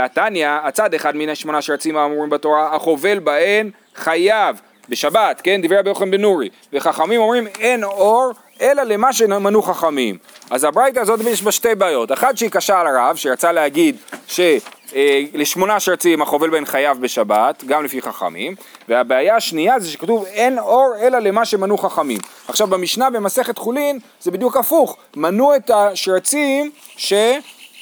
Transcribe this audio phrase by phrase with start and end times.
[0.00, 5.88] התניא, הצד אחד מן השמונה שרצים האמורים בתורה, החובל בהן חייב, בשבת, כן, דברי רבי
[5.88, 10.18] יוחנן בן נורי, וחכמים אומרים אין אור אלא למה שמנו חכמים.
[10.50, 15.74] אז הברייתא הזאת יש בה שתי בעיות, אחת שהיא קשה על הרב, שרצה להגיד שלשמונה
[15.74, 18.54] אה, שרצים החובל בהן חייב בשבת, גם לפי חכמים,
[18.88, 22.18] והבעיה השנייה זה שכתוב אין אור אלא למה שמנו חכמים.
[22.48, 27.12] עכשיו במשנה במסכת חולין זה בדיוק הפוך, מנו את השרצים ש...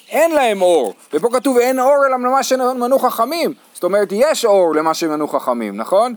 [0.09, 4.75] אין להם אור, ופה כתוב אין אור אלא למה שמנו חכמים, זאת אומרת יש אור
[4.75, 6.15] למה שמנו חכמים, נכון?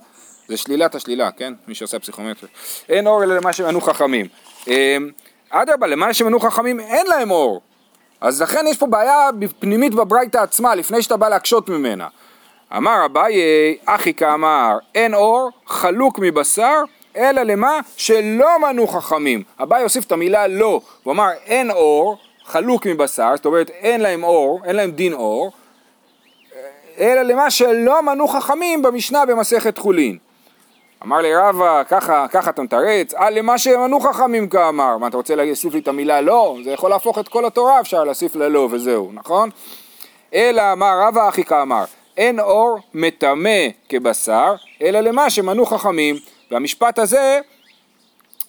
[0.47, 1.53] זה שלילת השלילה, כן?
[1.67, 2.49] מי שעושה פסיכומטרי.
[2.89, 4.25] אין אור אלא למה שמנו חכמים.
[4.67, 5.09] אמ,
[5.49, 7.61] אדרבה, למה שמנו חכמים אין להם אור.
[8.21, 12.07] אז לכן יש פה בעיה פנימית בברייתא עצמה, לפני שאתה בא להקשות ממנה.
[12.77, 13.33] אמר אביי,
[13.85, 16.83] אחי כאמר, אין אור חלוק מבשר,
[17.17, 19.43] אלא למה שלא מנו חכמים.
[19.63, 22.17] אביי הוסיף את המילה לא, הוא אמר אין אור,
[22.49, 25.51] חלוק מבשר, זאת אומרת אין להם אור, אין להם דין אור,
[26.99, 30.17] אלא למה שלא מנו חכמים במשנה במסכת חולין.
[31.03, 35.35] אמר לי רבא, ככה, ככה אתה מתרץ, אה למה שמנו חכמים כאמר, מה אתה רוצה
[35.35, 36.57] להוסיף לי את המילה לא?
[36.63, 39.49] זה יכול להפוך את כל התורה, אפשר להוסיף ללא וזהו, נכון?
[40.33, 41.83] אלא אמר רבא אחי כאמר,
[42.17, 46.15] אין אור מטמא כבשר, אלא למה שמנו חכמים,
[46.51, 47.39] והמשפט הזה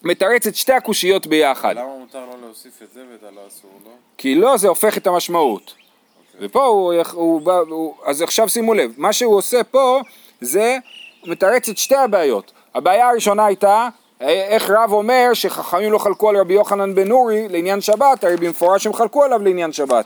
[0.03, 1.75] מתרץ את שתי הקושיות ביחד.
[1.77, 3.91] למה מותר לו להוסיף את זה ואת הלא אסור לו?
[4.17, 5.65] כי לא זה הופך את המשמעות.
[5.65, 6.35] Okay.
[6.39, 9.99] ופה הוא, הוא, הוא, הוא, אז עכשיו שימו לב, מה שהוא עושה פה
[10.41, 10.77] זה
[11.25, 12.51] מתרץ את שתי הבעיות.
[12.75, 13.89] הבעיה הראשונה הייתה
[14.21, 18.87] איך רב אומר שחכמים לא חלקו על רבי יוחנן בן נורי לעניין שבת, הרי במפורש
[18.87, 20.05] הם חלקו עליו לעניין שבת.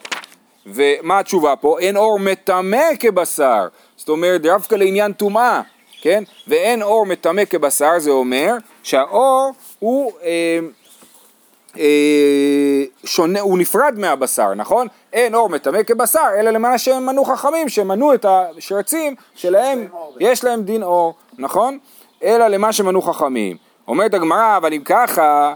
[0.65, 1.79] ומה התשובה פה?
[1.79, 5.61] אין אור מטמא כבשר, זאת אומרת דווקא לעניין טומאה,
[6.01, 6.23] כן?
[6.47, 8.53] ואין אור מטמא כבשר, זה אומר
[8.85, 10.59] שהאור הוא אה,
[11.77, 14.87] אה, שונה, הוא נפרד מהבשר, נכון?
[15.13, 19.87] אין אור מטמא כבשר, אלא למה שהם מנו חכמים, שמנו את השרצים שלהם,
[20.19, 21.77] יש להם דין אור, נכון?
[22.23, 23.57] אלא למה שמנו חכמים.
[23.87, 25.53] אומרת הגמרא, אבל אם ככה,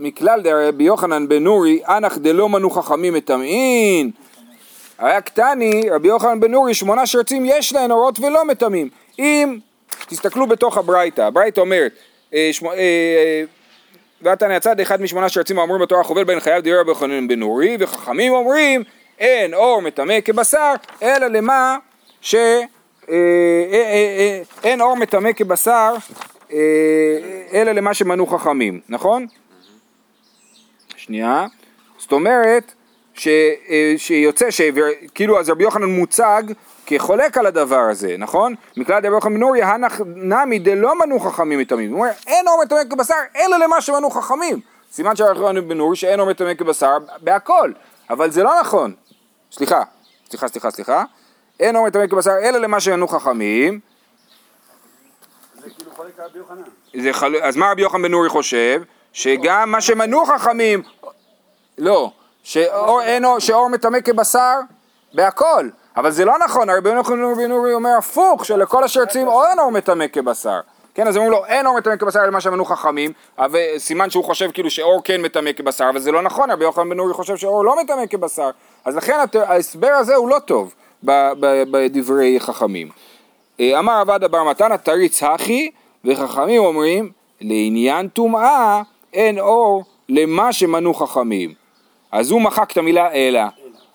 [0.00, 4.10] מכלל דרבי יוחנן בן נורי, אנח דלא מנו חכמים מטמאין.
[4.98, 8.88] היה קטני, רבי יוחנן בן נורי, שמונה שרצים יש להן אורות ולא מטמאים.
[9.18, 9.58] אם,
[10.06, 11.92] תסתכלו בתוך הברייתא, הברייתא אומרת,
[14.22, 18.32] ועתנא הצד אחד משמונה שרצים האמורים בתורה חובל בין חייו דיבר בחנון בן נורי וחכמים
[18.32, 18.82] אומרים
[19.18, 21.76] אין אור מטמא כבשר אלא למה
[22.20, 22.34] ש...
[22.34, 23.14] אה,
[23.72, 23.82] אה,
[24.18, 25.94] אה, אין אור מטמא כבשר
[27.52, 29.26] אלא למה שמנו חכמים, נכון?
[30.96, 31.46] שנייה,
[31.98, 32.72] זאת אומרת
[33.14, 33.28] ש,
[33.96, 36.42] שיוצא שכאילו אז רבי יוחנן מוצג
[36.86, 38.54] כחולק על הדבר הזה, נכון?
[38.76, 41.92] מכלל דבר יוחנן בן אוריה, הנח נמי דלא מנו חכמים מטמאים.
[41.92, 44.60] הוא אומר, אין אור מטמא כבשר, אלא למה שמנו חכמים.
[44.92, 47.72] סימן של רבי יוחנן בן אורי שאין אור מטמא כבשר בהכל,
[48.10, 48.94] אבל זה לא נכון.
[49.52, 49.82] סליחה,
[50.30, 51.04] סליחה, סליחה, סליחה.
[51.60, 53.80] אין אור מטמא כבשר, אלא למה שמנו חכמים.
[55.54, 57.12] זה כאילו חולק על רבי יוחנן.
[57.12, 57.36] חל...
[57.42, 58.82] אז מה רבי יוחנן בן אורי חושב?
[59.12, 60.82] שגם מה שמנו חכמים,
[61.78, 62.12] לא,
[62.44, 64.60] שאור, אין אור, שאור מטמא כבשר
[65.14, 65.68] בהכל.
[65.96, 70.60] אבל זה לא נכון, הרבי יוחנן בן אומר הפוך, שלכל השרצים אין אור מטמא כבשר.
[70.94, 73.12] כן, אז אומרים לו, אין אור מטמא כבשר אלא מה שאמנו חכמים,
[73.78, 76.98] סימן שהוא חושב כאילו שאור כן מטמא כבשר, אבל זה לא נכון, רבי יוחנן בן
[76.98, 78.50] אורי חושב שאור לא מטמא כבשר,
[78.84, 82.88] אז לכן ההסבר הזה הוא לא טוב בדברי חכמים.
[83.60, 85.70] אה, אמר עבד בר מתנא תריץ הכי,
[86.04, 87.10] וחכמים אומרים,
[87.40, 91.63] לעניין טומאה אין אור למה שמנו חכמים.
[92.14, 93.40] אז הוא מחק את המילה אלא.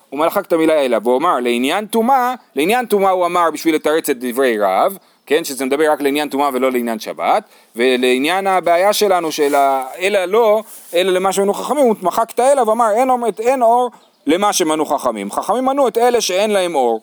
[0.09, 4.09] הוא מחק את המילה אלא, והוא אמר לעניין טומאה, לעניין טומאה הוא אמר בשביל לתרץ
[4.09, 7.43] את דברי רב, כן, שזה מדבר רק לעניין טומאה ולא לעניין שבת,
[7.75, 9.55] ולעניין הבעיה שלנו של
[9.99, 10.63] אלא לא,
[10.93, 13.09] אלא למה שמנו חכמים, הוא מחק את האלא ואמר אין,
[13.39, 13.91] אין אור
[14.25, 15.31] למה שמנו חכמים.
[15.31, 17.01] חכמים מנו את אלה שאין להם אור.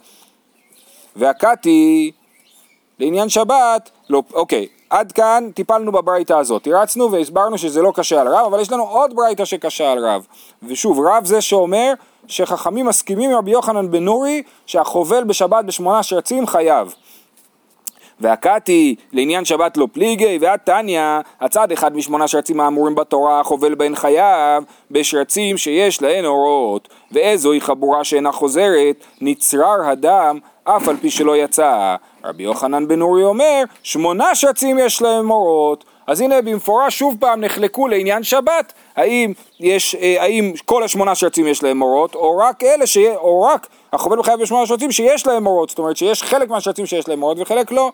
[1.17, 2.11] והקתי
[2.99, 8.29] לעניין שבת, לא, אוקיי, עד כאן טיפלנו בברייתא הזאת, הרצנו והסברנו שזה לא קשה על
[8.29, 10.27] רב, אבל יש לנו עוד ברייתא שקשה על רב.
[10.63, 11.93] ושוב, רב זה שאומר
[12.27, 16.95] שחכמים מסכימים עם רבי יוחנן בן נורי שהחובל בשבת בשמונה שרצים חייב.
[18.21, 21.01] והקתי לעניין שבת לא פליגי והתניא
[21.41, 28.05] הצד אחד משמונה שרצים האמורים בתורה חובל בהן חייב בשרצים שיש להן אורות ואיזוהי חבורה
[28.05, 30.39] שאינה חוזרת נצרר הדם
[30.69, 31.97] אף על פי שלא יצא.
[32.25, 37.41] רבי יוחנן בן אורי אומר שמונה שרצים יש להם אורות אז הנה במפורש שוב פעם
[37.41, 38.73] נחלקו לעניין שבת.
[38.97, 42.99] האם, יש, אה, האם כל השמונה שרצים יש להם אורות או רק אלה, ש...
[43.17, 47.09] או רק החובל בחייב בשמונה שרצים שיש להם אורות זאת אומרת שיש חלק מהשרצים שיש
[47.09, 47.93] להם אורות וחלק לא.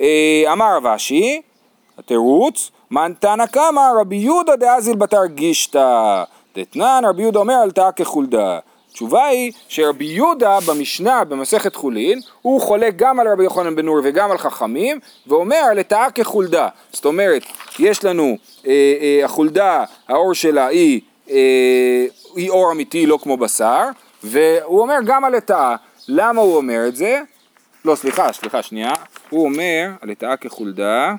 [0.00, 1.42] אה, אמר רב אשי
[1.98, 6.24] התירוץ מן תנא קמא רבי יהודה דאזיל בתר גישתא
[6.56, 8.58] דתנן רבי יהודה אומר עלתה כחולדה
[8.92, 14.00] התשובה היא שרבי יהודה במשנה במסכת חולין הוא חולק גם על רבי יוחנן בן נורי
[14.04, 17.42] וגם על חכמים ואומר לטאה כחולדה זאת אומרת
[17.78, 18.36] יש לנו
[18.66, 21.00] אה, אה, החולדה העור שלה היא,
[21.30, 22.06] אה,
[22.36, 23.84] היא עור אמיתי לא כמו בשר
[24.24, 25.76] והוא אומר גם על לטאה
[26.08, 27.20] למה הוא אומר את זה?
[27.84, 28.92] לא סליחה סליחה שנייה.
[29.30, 31.14] הוא אומר על לטאה כחולדה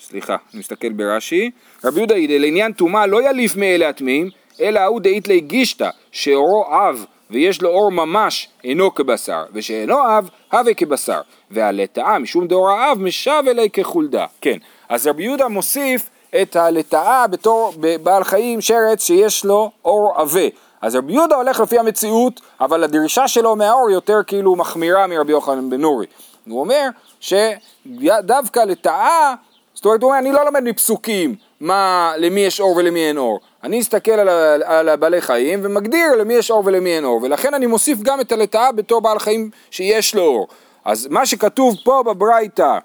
[0.00, 1.50] סליחה, אני מסתכל ברש"י,
[1.84, 4.30] רבי יהודה לעניין טומאה לא יליף מאלה הטמאים,
[4.60, 10.28] אלא ההוא דאית לי גישתא, שאורו אב ויש לו אור ממש אינו כבשר, ושאינו אב,
[10.52, 11.20] הווה כבשר,
[11.50, 14.26] והלטאה משום דאור האב משב אלי כחולדה.
[14.40, 14.56] כן,
[14.88, 16.10] אז רבי יהודה מוסיף
[16.42, 17.72] את הלטאה בתור
[18.02, 20.48] בעל חיים שרץ שיש לו אור עבה.
[20.82, 25.70] אז רבי יהודה הולך לפי המציאות, אבל הדרישה שלו מהאור יותר כאילו מחמירה מרבי יוחנן
[25.70, 26.06] בן נורי.
[26.48, 26.88] הוא אומר
[27.20, 29.34] שדווקא לטאה
[29.76, 33.40] זאת אומרת, הוא אומר, אני לא לומד מפסוקים מה, למי יש אור ולמי אין אור.
[33.64, 34.28] אני אסתכל על,
[34.62, 38.32] על הבעלי חיים ומגדיר למי יש אור ולמי אין אור, ולכן אני מוסיף גם את
[38.32, 40.48] הלטאה בתור בעל חיים שיש לו אור.
[40.84, 42.78] אז מה שכתוב פה בברייתא,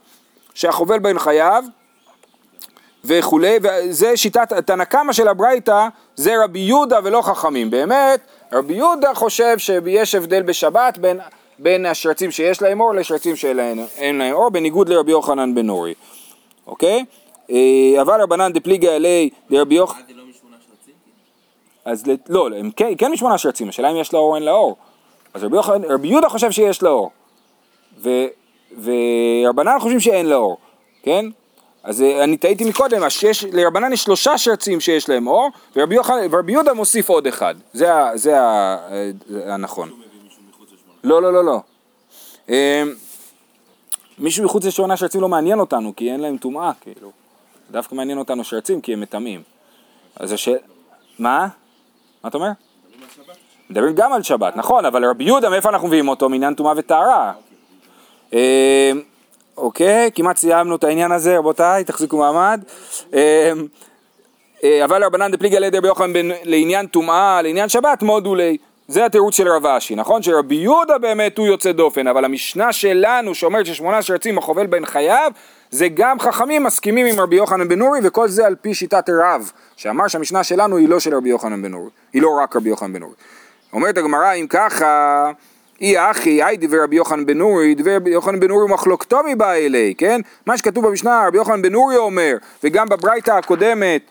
[0.54, 1.64] שהחובל בין חייו,
[3.06, 7.70] וכולי, וזה שיטת, תנא קמא של הברייתא זה רבי יהודה ולא חכמים.
[7.70, 8.20] באמת,
[8.54, 11.20] רבי יהודה חושב שיש הבדל בשבת בין,
[11.60, 15.94] בין השרצים שיש להם אור לשרצים שאין להם אור, בניגוד לרבי יוחנן בן נורי.
[16.72, 17.06] אוקיי?
[17.52, 20.02] אה, אבל רבנן דפליגי עלי דרבי יוחנן...
[20.16, 20.24] לא
[20.68, 20.94] שרצים?
[21.86, 24.76] אז לא, הם כן, כן משמונה שרצים, השאלה אם יש אור או אין לו אור.
[25.34, 27.12] אז רבי, יוחנן, רבי יהודה חושב שיש לו אור,
[27.98, 28.10] ו,
[28.84, 30.58] ורבנן חושבים שאין לו אור,
[31.04, 31.26] כן?
[31.84, 35.96] אז אה, אני טעיתי מקודם, שיש, לרבנן יש שלושה שרצים שיש להם אור, ורבי,
[36.32, 38.78] ורבי יהודה מוסיף עוד אחד, זה, זה ה,
[39.28, 39.90] זה הנכון.
[41.04, 41.62] לא, לא, לא, לא.
[44.20, 47.12] מישהו מחוץ לשעונה שרצים לא מעניין אותנו, כי אין להם טומאה, כאילו.
[47.72, 49.42] דווקא מעניין אותנו שרצים, כי הם מטמאים.
[50.16, 50.58] אז השאלה...
[51.20, 51.48] מה?
[52.24, 52.52] מה אתה אומר?
[53.70, 56.30] מדברים גם על שבת, נכון, אבל רבי יהודה, מאיפה אנחנו מביאים אותו?
[56.30, 57.34] מעניין טומאה וטהרה.
[58.34, 58.92] אה,
[59.58, 62.64] אוקיי, כמעט סיימנו את העניין הזה, רבותיי, תחזיקו מעמד.
[63.14, 63.52] אה,
[64.64, 68.58] אה, אבל רבנן דפליגי על ידי רבי יוחנן לעניין טומאה, לעניין שבת, מודו לי.
[68.88, 70.24] זה התירוץ של רב אשי, נכון?
[70.24, 75.32] שרבי יהודה באמת הוא יוצא דופן, אבל המשנה שלנו שאומרת ששמונה שרצים החובל בין חייו,
[75.72, 79.52] זה גם חכמים מסכימים עם רבי יוחנן בן נורי, וכל זה על פי שיטת רב,
[79.76, 82.94] שאמר שהמשנה שלנו היא לא של רבי יוחנן בן נורי, היא לא רק רבי יוחנן
[82.94, 83.14] בן נורי.
[83.74, 85.32] אומרת הגמרא, אם ככה,
[85.82, 89.54] אי אחי, אי דבר רבי יוחנן בן נורי, דבר רבי יוחנן בן נורי מחלוקתו מבא
[89.54, 90.22] אלי, כן?
[90.46, 94.02] מה שכתוב במשנה, רבי יוחנן בן נורי אומר, וגם בברייתא הקודמת,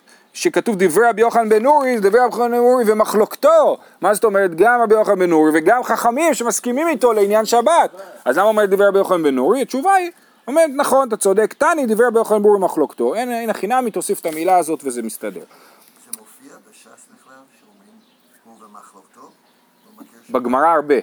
[0.41, 3.79] שכתוב דברי רבי יוחנן בן נורי, זה דברי רבי יוחנן בן נורי ומחלוקתו.
[4.01, 4.55] מה זאת אומרת?
[4.55, 7.91] גם רבי יוחנן בן נורי וגם חכמים שמסכימים איתו לעניין שבת.
[8.25, 9.63] אז למה אומרת דברי רבי יוחנן בן נורי?
[9.63, 10.11] התשובה היא,
[10.49, 13.15] אומרת נכון, אתה צודק, תני דברי רבי יוחנן בן נורי ומחלוקתו.
[13.15, 15.41] אין, אין החינמי, תוסיף את המילה הזאת וזה מסתדר.
[15.41, 17.91] זה מופיע בש"ס בכלל, שאומרים
[18.45, 19.21] הוא ומחלוקתו?
[19.21, 20.95] לא מכיר ש- בגמרא הרבה.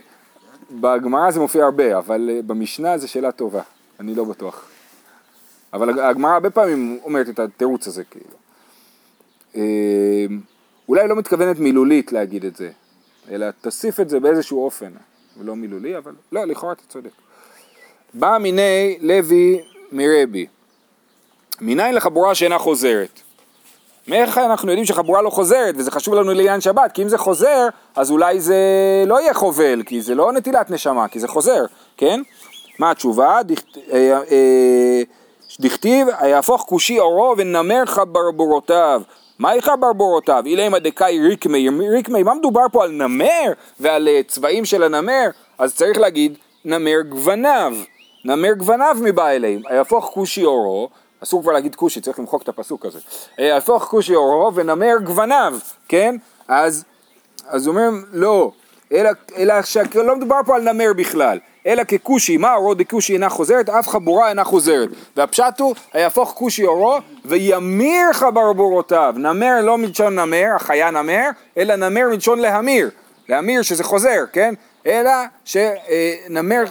[0.72, 3.62] בגמרא זה מופיע הרבה, אבל אה, במשנה זו שאלה טובה.
[4.00, 4.66] אני לא בטוח.
[5.74, 8.47] אבל הגמרא הרבה פעמים אומרת את התירוץ הזה, כאילו.
[9.58, 10.26] אה,
[10.90, 12.70] אולי לא מתכוונת מילולית להגיד את זה,
[13.32, 14.92] אלא תוסיף את זה באיזשהו אופן.
[15.42, 17.10] לא מילולי, אבל לא, לכאורה אתה צודק.
[18.14, 19.60] בא מיני לוי
[19.92, 20.46] מרבי,
[21.62, 23.20] מניין לחבורה שאינה חוזרת.
[24.08, 27.68] מאיך אנחנו יודעים שחבורה לא חוזרת, וזה חשוב לנו לעניין שבת, כי אם זה חוזר,
[27.96, 28.56] אז אולי זה
[29.08, 31.66] לא יהיה חובל, כי זה לא נטילת נשמה, כי זה חוזר,
[31.98, 32.22] כן?
[32.80, 33.40] מה התשובה?
[33.48, 35.02] דכ- אה, אה,
[35.60, 39.02] דכתיב, יהפוך כושי אורו ונמר חברבורותיו.
[39.40, 40.44] מה איך ברבורותיו?
[40.46, 45.30] אילמה דקאי ריקמי, ריקמי, מה מדובר פה על נמר ועל אה, צבעים של הנמר?
[45.58, 47.74] אז צריך להגיד נמר גווניו,
[48.26, 50.90] נמר גווניו מבא אליהם, יהפוך כושי אורו,
[51.24, 53.00] אסור כבר להגיד כושי, צריך למחוק את הפסוק הזה,
[53.38, 56.16] יהפוך כושי אורו ונמר גווניו, כן?
[56.48, 56.84] אז,
[57.48, 58.52] אז אומרים לא,
[58.92, 63.70] אלא, אלא שלא מדובר פה על נמר בכלל, אלא ככושי, מה אורו דכושי אינה חוזרת,
[63.70, 64.90] אף חבורה אינה חוזרת.
[65.18, 69.14] והפשט הוא, היהפוך כושי אורו וימיר חברבורותיו.
[69.18, 72.90] נמר לא מלשון נמר, החיה נמר, אלא נמר מלשון להמיר.
[73.30, 74.54] להמיר שזה חוזר, כן?
[74.86, 75.12] אלא
[75.46, 76.64] שנמר,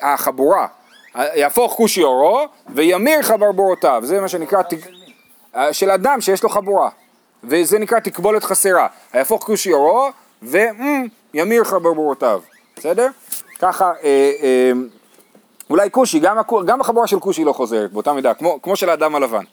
[0.00, 0.66] החבורה,
[1.14, 2.40] יהפוך כושי אורו
[2.74, 4.02] וימיר חברבורותיו.
[4.04, 4.88] זה מה שנקרא, תק-
[5.72, 6.88] של אדם שיש לו חבורה.
[7.44, 8.86] וזה נקרא תקבולת חסרה.
[9.12, 10.08] היהפוך כושי אורו
[10.42, 12.40] וימיר חברבורותיו.
[12.76, 13.08] בסדר?
[13.58, 14.72] ככה, אה, אה,
[15.70, 19.14] אולי כושי, גם, גם החבורה של כושי לא חוזרת באותה מידה, כמו, כמו של האדם
[19.14, 19.44] הלבן.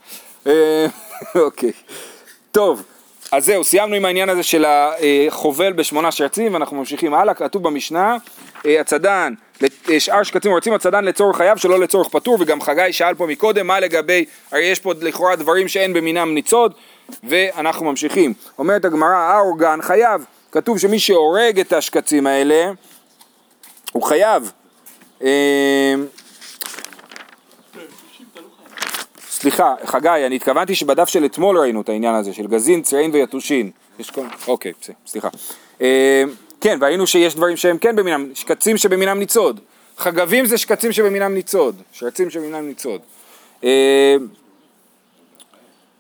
[0.48, 0.86] אה,
[1.46, 1.72] אוקיי,
[2.52, 2.84] טוב,
[3.32, 8.18] אז זהו, סיימנו עם העניין הזה של החובל בשמונה שרצים, ואנחנו ממשיכים הלאה, כתוב במשנה,
[8.66, 9.34] אה, הצדן,
[10.00, 13.80] שאר שקצים רוצים הצדן לצורך חייו שלא לצורך פטור, וגם חגי שאל פה מקודם, מה
[13.80, 16.74] לגבי, הרי יש פה לכאורה דברים שאין במינם ניצוד,
[17.24, 18.34] ואנחנו ממשיכים.
[18.60, 22.72] אומרת הגמרא, האורגן חייב, כתוב שמי שהורג את השקצים האלה,
[23.92, 24.52] הוא חייב.
[25.24, 25.96] אה,
[29.30, 33.72] סליחה, חגי, אני התכוונתי שבדף של אתמול ראינו את העניין הזה, של גזין, צרעין ויתושין.
[34.00, 34.26] יש כל...
[34.48, 34.74] אוקיי,
[35.08, 35.30] סליחה.
[35.82, 36.24] אה,
[36.62, 39.60] כן, והראינו שיש דברים שהם כן במינם, שקצים שבמינם ניצוד.
[39.98, 43.02] חגבים זה שקצים שבמינם ניצוד, שרצים שבמינם ניצוד.
[43.64, 44.16] אה,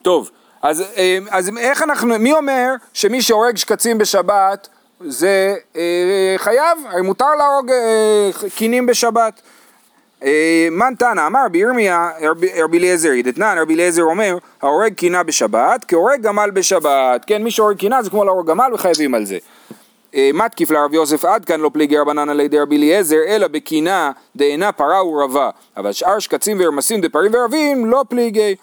[0.01, 0.83] טוב, אז,
[1.29, 4.67] אז איך אנחנו, מי אומר שמי שהורג שקצים בשבת
[5.07, 6.77] זה אה, חייב?
[6.85, 9.41] הרי מותר להרוג אה, קינים בשבת.
[10.23, 12.09] אה, מן תנא אמר בירמיה
[12.63, 17.77] רבי אליעזר דתנן רבי אליעזר אומר ההורג קינה בשבת כהורג גמל בשבת כן מי שהורג
[17.77, 19.37] קינה זה כמו להורג גמל וחייבים על זה
[20.15, 24.11] אה, מתקיף לרב יוסף עד כאן לא פליגי רבנן על ידי רבי אליעזר אלא בקינה
[24.35, 28.55] דאינה פרה ורבה אבל שאר שקצים ורמסים דפרים ורבים לא פליגי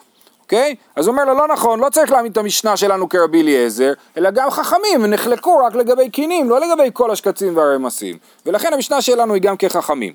[0.53, 0.75] אוקיי?
[0.97, 4.31] אז הוא אומר לו לא נכון לא צריך להעמיד את המשנה שלנו כרבי אליעזר אלא
[4.31, 9.43] גם חכמים נחלקו רק לגבי קינים לא לגבי כל השקצים והרמסים ולכן המשנה שלנו היא
[9.43, 10.13] גם כחכמים.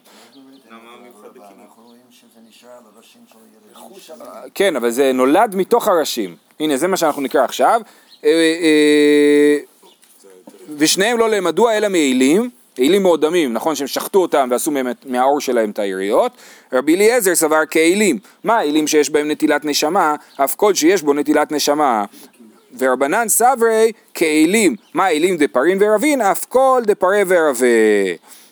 [4.54, 6.36] כן, אבל זה נולד מתוך הראשים.
[6.60, 7.82] הנה, זה מה שאנחנו נקרא עכשיו.
[8.24, 9.58] אה, אה,
[10.78, 15.42] ושניהם לא למדוע אלא מעילים, עילים מאוד דמים, נכון שהם שחטו אותם ועשו מהם מהעור
[15.42, 16.32] שלהם את היריות.
[16.74, 18.20] רבי אליעזר סבר כעילים.
[18.44, 20.16] מה העילים שיש בהם נטילת נשמה?
[20.44, 22.06] אף כל שיש בו נטילת נשמה.
[22.78, 24.76] ורבנן סברי כעילים.
[24.94, 26.22] מה העילים דפרין ורבין?
[26.22, 27.68] אף כל דפרה ורבה.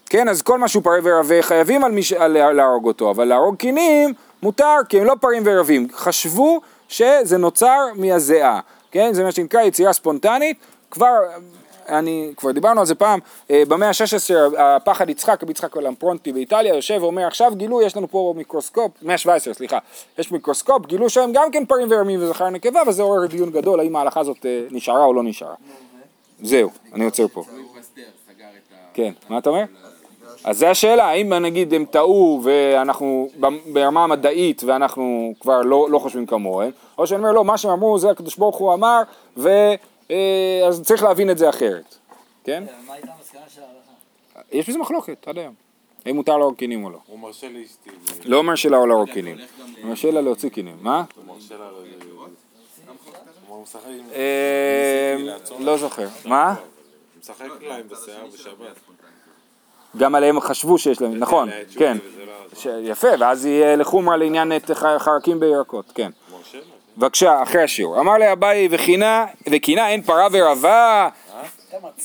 [0.10, 2.14] כן, אז כל מה שהוא פרה ורבה חייבים על, מיש...
[2.14, 4.14] על להרוג אותו, אבל להרוג קינים
[4.44, 5.88] מותר, כי הם לא פרים ורבים.
[5.94, 8.60] חשבו שזה נוצר מהזיעה,
[8.92, 9.14] כן?
[9.14, 10.58] זה מה שנקרא יצירה ספונטנית.
[10.92, 11.18] כבר,
[11.90, 13.20] אני, כבר דיברנו על זה פעם,
[13.52, 18.08] אה, במאה ה-16 הפחד יצחק, רבי יצחק למפרונטי באיטליה, יושב ואומר עכשיו גילו, יש לנו
[18.08, 19.78] פה מיקרוסקופ, מאה ה-17 סליחה,
[20.18, 23.96] יש מיקרוסקופ, גילו שהם גם כן פרים ורמים וזכר נקבה, וזה עורר דיון גדול האם
[23.96, 25.56] ההלכה הזאת אה, נשארה או לא נשארה.
[26.42, 27.44] זהו, אני עוצר פה.
[28.94, 29.64] כן, מה אתה אומר?
[30.44, 33.30] אז זה השאלה, האם נגיד הם טעו ואנחנו
[33.74, 38.00] ברמה המדעית ואנחנו כבר לא, לא חושבים כמוהם, או שאני אומר לא, מה שהם אמרו
[38.00, 39.02] זה הקדוש ברוך הוא אמר,
[39.38, 39.50] ו,
[40.68, 41.96] אז צריך להבין את זה אחרת,
[42.44, 42.64] כן?
[42.88, 44.48] מה הייתה המסקנה של ההלכה?
[44.52, 45.54] יש בזה מחלוקת עד היום,
[46.06, 46.98] האם מותר להרוג קינים או לא.
[47.08, 47.90] הוא מרשה לאשתי,
[48.26, 51.04] לא אומר לה או להרוג קינים, הוא מרשה לה להוציא קינים, מה?
[51.16, 51.70] הוא מרשה לה...
[54.14, 55.16] אה,
[55.60, 56.54] לא זוכר, מה?
[56.54, 56.60] הוא
[57.20, 58.80] משחק להם בשיער בשבת.
[59.98, 61.98] גם עליהם חשבו שיש להם, נכון, כן,
[62.66, 66.12] לא- יפה, ואז יהיה לחומרה לעניין חרקים בירקות, כן.
[66.32, 66.75] מרשה לה.
[66.98, 68.00] בבקשה, אחרי השיעור.
[68.00, 71.10] אמר לאביי וקינה, וקינה אין פרה ורבה?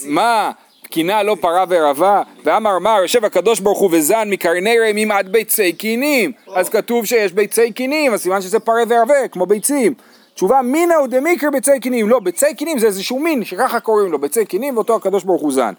[0.05, 0.51] מה?
[0.91, 2.23] קינה לא פרה ורבה?
[2.45, 6.33] ואמר מר, יושב הקדוש ברוך הוא וזן מקרני רעמים עד ביצי קינים.
[6.55, 9.95] אז כתוב שיש ביצי קינים, אז סימן שזה פרה ורבה, כמו ביצים.
[10.35, 12.09] תשובה, מינה הוא דמיקר ביצי קינים.
[12.09, 15.53] לא, ביצי קינים זה איזשהו מין, שככה קוראים לו, ביצי קינים, ואותו הקדוש ברוך הוא
[15.53, 15.73] זן.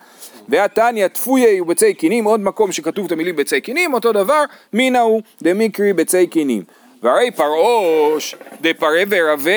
[0.49, 5.21] והתניא תפויי וביצי קינים, עוד מקום שכתוב את המילים ביצי קינים, אותו דבר, מינה הוא
[5.41, 6.63] דמיקרי ביצי קינים.
[7.01, 9.51] והרי פרעוש דפרה ורבה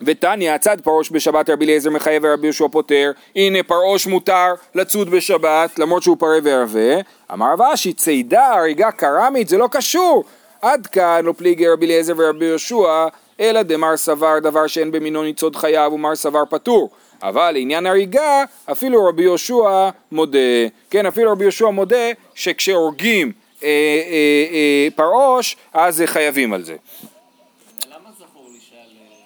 [0.00, 5.78] ותניא, הצד פרעוש בשבת רבי אליעזר מחייב ורבי יהושע פוטר, הנה פרעוש מותר לצוד בשבת
[5.78, 7.00] למרות שהוא פרה וערבה,
[7.32, 10.24] אמר רב אשי צידה הריגה קרמית זה לא קשור,
[10.62, 13.06] עד כאן לא פליגי רבי אליעזר ורבי יהושע,
[13.40, 16.90] אלא דמר סבר דבר שאין במינו ניצוד חייו ומר סבר פטור,
[17.22, 20.38] אבל לעניין הריגה אפילו רבי יהושע מודה,
[20.90, 23.32] כן אפילו רבי יהושע מודה שכשהורגים
[24.94, 26.76] פרעוש אז חייבים על זה,
[27.86, 29.16] למה זכור לי שעל אה,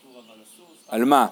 [0.00, 0.66] פטור אבל אסור?
[0.88, 1.26] על מה?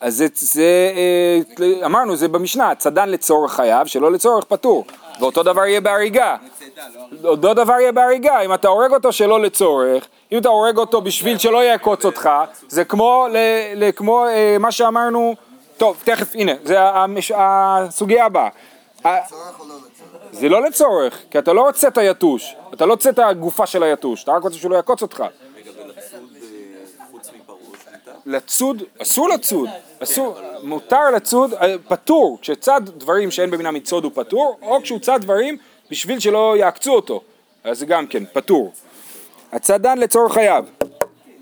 [0.00, 4.84] אז זה, זה אה, אמרנו, זה במשנה, צדן לצורך חייו, שלא לצורך פטור.
[5.20, 6.36] ואותו דבר יהיה בהריגה.
[7.24, 11.38] אותו דבר יהיה בהריגה, אם אתה הורג אותו שלא לצורך, אם אתה הורג אותו בשביל
[11.38, 12.30] שלא יעקוץ אותך,
[12.68, 13.26] זה כמו,
[13.96, 15.34] כמו אה, מה שאמרנו,
[15.76, 16.76] טוב, תכף, הנה, זה
[17.36, 18.48] הסוגיה הבאה.
[19.04, 19.10] לא?
[20.32, 23.82] זה לא לצורך, כי אתה לא רוצה את היתוש, אתה לא רוצה את הגופה של
[23.82, 25.24] היתוש, אתה רק רוצה שהוא לא יעקוץ אותך.
[28.26, 29.68] לצוד, אסור לצוד,
[30.02, 35.20] אסור, מותר לצוד, אה, פטור, כשצד דברים שאין במינם מצוד הוא פטור, או כשהוא צד
[35.20, 35.56] דברים
[35.90, 37.20] בשביל שלא יעקצו אותו,
[37.64, 38.72] אז זה גם כן, פטור.
[39.52, 40.64] הצדן לצורך חייו.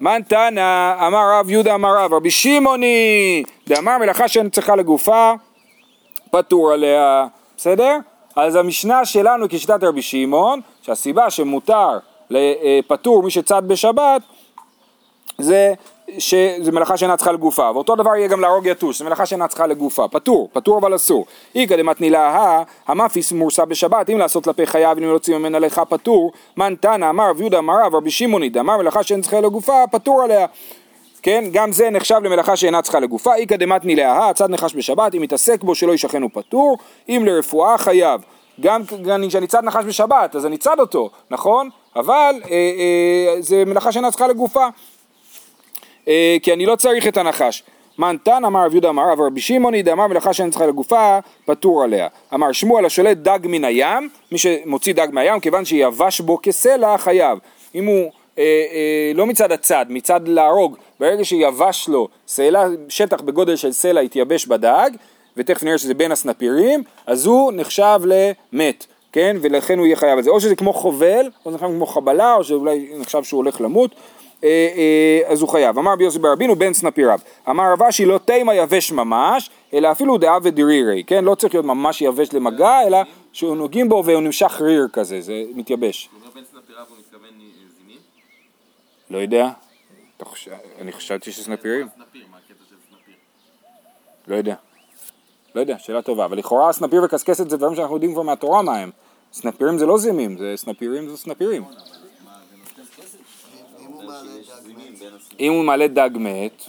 [0.00, 5.32] מן תנא, אמר רב יהודה אמר רב, רבי שמעוני, דאמר מלאכה שאין צריכה לגופה,
[6.30, 7.26] פטור עליה,
[7.58, 7.98] בסדר?
[8.36, 11.98] אז המשנה שלנו כשיטת רבי שמעון, שהסיבה שמותר
[12.30, 14.22] לפטור מי שצד בשבת
[15.38, 15.74] זה
[16.18, 19.66] שזה מלאכה שאינה צריכה לגופה, ואותו דבר יהיה גם להרוג יתוש, זה מלאכה שאינה צריכה
[19.66, 21.26] לגופה, פטור, פטור אבל אסור.
[21.54, 26.32] איכא דמתנילה הא, המאפיס מורסה בשבת, אם לעשות כלפי חייו, אם להוציא ממנה לך פטור,
[26.56, 30.22] מן תנא אמר רב יהודה אמר רב רבי שמעוני, דאמר מלאכה שאין צריכה לגופה, פטור
[30.22, 30.46] עליה.
[31.22, 35.24] כן, גם זה נחשב למלאכה שאינה צריכה לגופה, איכא דמתני להאה, צד נחש בשבת, אם
[35.24, 38.20] יתעסק בו שלא יישכן הוא פטור, אם לרפואה חייב.
[38.60, 38.82] גם
[39.28, 41.68] כשאני צד נחש בשבת, אז אני צד אותו, נכון?
[41.96, 44.66] אבל אה, אה, זה מלאכה שאינה צריכה לגופה,
[46.08, 47.62] אה, כי אני לא צריך את הנחש.
[47.98, 52.08] מנתן אמר רב יהודה אמר, אבל רבי שמעוני דאמר מלאכה שאין צריכה לגופה, פטור עליה.
[52.34, 57.38] אמר שמואל השולט דג מן הים, מי שמוציא דג מהים, כיוון שיבש בו כסלע, חייב.
[57.74, 58.10] אם הוא
[59.14, 64.90] לא מצד הצד, מצד להרוג, ברגע שיבש לו סלע, שטח בגודל של סלע התייבש בדג,
[65.36, 69.36] ותכף נראה שזה בין הסנפירים, אז הוא נחשב למת, כן?
[69.40, 70.30] ולכן הוא יהיה חייב על זה.
[70.30, 73.94] או שזה כמו חובל, או שזה כמו חבלה, או שאולי נחשב שהוא הולך למות.
[74.44, 75.78] אה, אה, אז הוא חייב.
[75.78, 77.20] אמר רבי יוסי ברבינו בן סנפיריו.
[77.50, 81.24] אמר רב אשי לא תימה יבש ממש, אלא אפילו דעה ודרירי, כן?
[81.24, 82.98] לא צריך להיות ממש יבש למגע, אלא
[83.32, 86.08] שהוא נוגעים בו והוא נמשך ריר כזה, זה מתייבש.
[86.12, 87.46] הוא אומר בן סנפיריו הוא מתכוון אה,
[87.78, 87.98] זימים?
[89.10, 89.50] לא יודע.
[90.78, 91.88] אני חשבתי שסנפירים.
[94.26, 94.54] לא יודע.
[95.54, 96.24] לא יודע, שאלה טובה.
[96.24, 98.90] אבל לכאורה סנפיר וקשקשת זה דברים שאנחנו יודעים כבר מהתורה מה הם.
[99.32, 101.64] סנפירים זה לא זימים, זה סנפירים זה סנפירים.
[105.40, 106.62] אם הוא מעלה דג מת,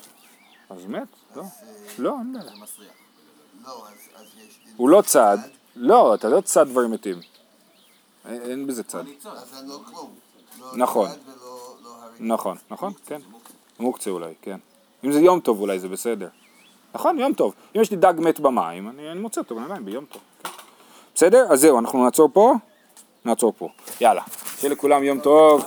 [0.70, 1.44] אז מת, לא.
[2.00, 2.52] לא, אין בעיה.
[3.66, 3.88] לא.
[4.78, 5.38] הוא לא צד.
[5.76, 7.20] לא, אתה לא צד דברים מתים.
[8.26, 9.04] אין בזה צד.
[9.26, 10.16] אז אין לו כלום.
[10.60, 11.10] לא נכון.
[12.20, 13.20] נכון, נכון, כן.
[13.80, 14.58] מוקצה אולי, כן.
[15.04, 16.28] אם זה יום טוב אולי זה בסדר.
[16.94, 17.54] נכון, יום טוב.
[17.76, 20.22] אם יש לי דג מת במים, אני, אני מוצא אותו במים ביום טוב.
[20.44, 20.50] כן.
[21.16, 21.48] בסדר?
[21.52, 22.54] אז זהו, אנחנו נעצור פה?
[23.26, 23.70] נעצור פה.
[24.02, 24.22] יאללה.
[24.58, 25.66] שיהיה לכולם יום טוב.